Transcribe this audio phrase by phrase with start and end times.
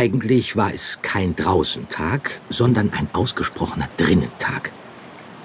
[0.00, 4.72] Eigentlich war es kein Draußentag, sondern ein ausgesprochener Drinnentag.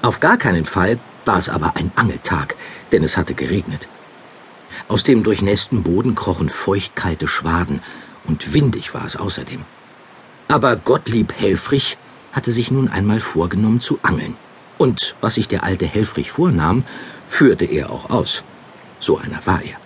[0.01, 2.55] Auf gar keinen Fall war es aber ein Angeltag,
[2.93, 3.89] denn es hatte geregnet.
[4.87, 7.81] Aus dem durchnässten Boden krochen feuchtkalte Schwaden,
[8.23, 9.65] und windig war es außerdem.
[10.47, 11.97] Aber Gottlieb Helfrich
[12.31, 14.37] hatte sich nun einmal vorgenommen zu angeln.
[14.77, 16.85] Und was sich der alte Helfrich vornahm,
[17.27, 18.41] führte er auch aus.
[19.01, 19.84] So einer war er.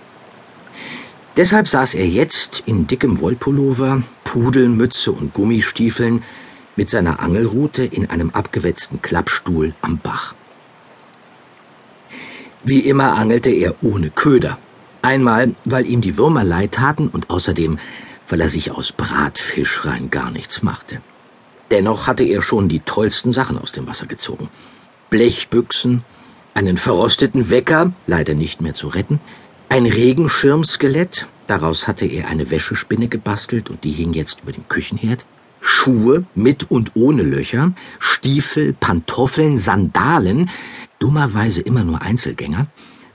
[1.38, 6.24] Deshalb saß er jetzt in dickem Wollpullover, Pudelmütze und Gummistiefeln
[6.75, 10.34] mit seiner Angelrute in einem abgewetzten Klappstuhl am Bach.
[12.64, 14.57] Wie immer angelte er ohne Köder.
[15.01, 17.79] Einmal, weil ihm die Würmer leid taten und außerdem,
[18.28, 21.01] weil er sich aus Bratfisch rein gar nichts machte.
[21.71, 24.50] Dennoch hatte er schon die tollsten Sachen aus dem Wasser gezogen.
[25.09, 26.04] Blechbüchsen,
[26.54, 29.20] einen verrosteten Wecker, leider nicht mehr zu retten,
[29.79, 35.25] ein Regenschirmskelett, daraus hatte er eine Wäschespinne gebastelt und die hing jetzt über dem Küchenherd,
[35.61, 40.50] Schuhe mit und ohne Löcher, Stiefel, Pantoffeln, Sandalen,
[41.00, 42.67] dummerweise immer nur Einzelgänger,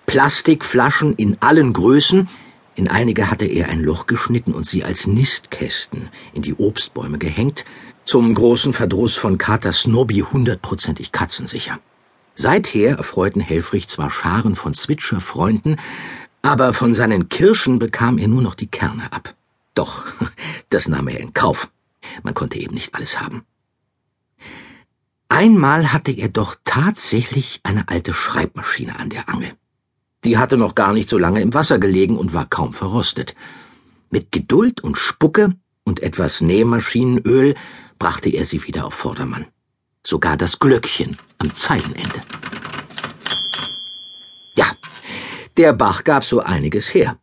[0.06, 2.30] Plastikflaschen in allen Größen,
[2.77, 7.67] in einige hatte er ein Loch geschnitten und sie als Nistkästen in die Obstbäume gehängt,
[8.06, 11.78] zum großen Verdruss von Kater Snobby hundertprozentig katzensicher.
[12.36, 15.77] Seither erfreuten Helfrich zwar Scharen von Zwitscher-Freunden,
[16.45, 19.34] aber von seinen Kirschen bekam er nur noch die Kerne ab.
[19.75, 20.05] Doch,
[20.69, 21.70] das nahm er in Kauf.
[22.23, 23.47] Man konnte eben nicht alles haben.
[25.28, 29.55] Einmal hatte er doch tatsächlich eine alte Schreibmaschine an der Angel.
[30.25, 33.34] Die hatte noch gar nicht so lange im Wasser gelegen und war kaum verrostet.
[34.11, 37.55] Mit Geduld und Spucke und etwas Nähmaschinenöl
[37.98, 39.47] brachte er sie wieder auf Vordermann.
[40.06, 42.20] Sogar das Glöckchen am Zeilenende.
[44.56, 44.67] Ja,
[45.56, 47.19] der Bach gab so einiges her.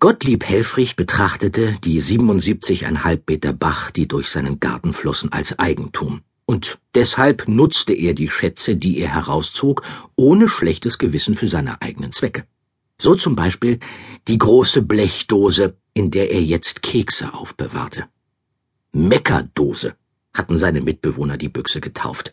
[0.00, 6.22] Gottlieb Helfrich betrachtete die 77,5 Meter Bach, die durch seinen Garten flossen, als Eigentum.
[6.46, 9.82] Und deshalb nutzte er die Schätze, die er herauszog,
[10.14, 12.44] ohne schlechtes Gewissen für seine eigenen Zwecke.
[13.00, 13.78] So zum Beispiel
[14.28, 18.04] die große Blechdose, in der er jetzt Kekse aufbewahrte.
[18.92, 19.96] Meckerdose
[20.34, 22.32] hatten seine Mitbewohner die Büchse getauft.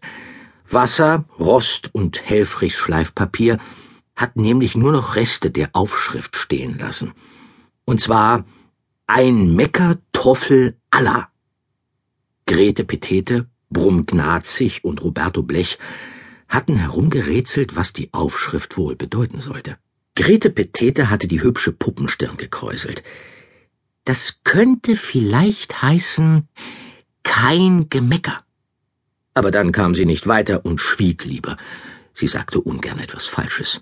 [0.69, 3.59] Wasser, Rost und Helfrichs Schleifpapier
[4.21, 7.13] hatten nämlich nur noch Reste der Aufschrift stehen lassen.
[7.85, 8.45] Und zwar
[9.07, 11.29] ein Meckertoffel aller.
[12.45, 15.79] Grete Petete, Brumm Gnazig und Roberto Blech
[16.47, 19.77] hatten herumgerätselt, was die Aufschrift wohl bedeuten sollte.
[20.15, 23.03] Grete Petete hatte die hübsche Puppenstirn gekräuselt.
[24.03, 26.47] Das könnte vielleicht heißen
[27.23, 28.43] kein Gemecker.
[29.33, 31.57] Aber dann kam sie nicht weiter und schwieg lieber.
[32.13, 33.81] Sie sagte ungern etwas Falsches.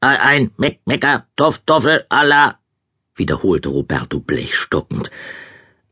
[0.00, 2.58] Ein Meck Mecker, Toff Toffel, Allah,
[3.14, 5.10] wiederholte Roberto Blech stockend.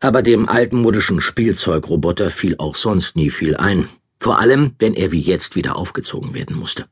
[0.01, 3.89] Aber dem altmodischen Spielzeugroboter fiel auch sonst nie viel ein.
[4.21, 6.87] Vor allem, wenn er wie jetzt wieder aufgezogen werden musste.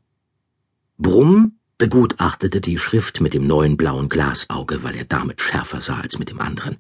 [0.98, 6.18] Brumm begutachtete die Schrift mit dem neuen blauen Glasauge, weil er damit schärfer sah als
[6.18, 6.78] mit dem anderen.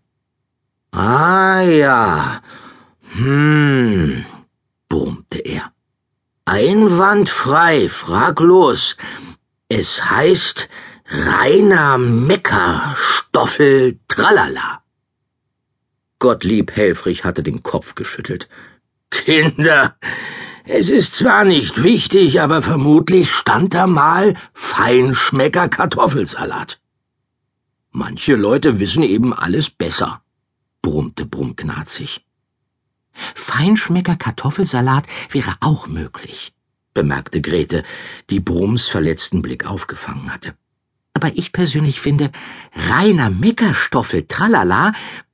[0.92, 2.42] Ah ja.
[3.14, 4.24] Hm,
[4.88, 5.72] brummte er.
[6.44, 8.96] Einwandfrei, fraglos.
[9.74, 10.68] Es heißt
[11.06, 14.82] reiner Mecker, Stoffel, tralala.
[16.18, 18.50] Gottlieb Helfrich hatte den Kopf geschüttelt.
[19.08, 19.96] Kinder,
[20.66, 26.78] es ist zwar nicht wichtig, aber vermutlich stand da mal Feinschmecker Kartoffelsalat.
[27.92, 30.22] Manche Leute wissen eben alles besser,
[30.82, 32.26] brummte Brummknarzig.
[33.34, 36.52] Feinschmecker Kartoffelsalat wäre auch möglich,
[36.94, 37.84] bemerkte Grete,
[38.30, 40.54] die Brumms verletzten Blick aufgefangen hatte.
[41.14, 42.32] Aber ich persönlich finde,
[42.74, 44.92] reiner Meckerstoffel tralala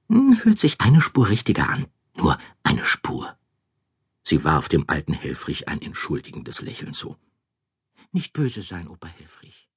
[0.09, 1.87] hm, hört sich eine Spur richtiger an.
[2.17, 3.37] Nur eine Spur.
[4.23, 7.17] Sie warf dem alten Helfrich ein entschuldigendes Lächeln zu.
[8.13, 9.68] Nicht böse sein, Opa Helfrich.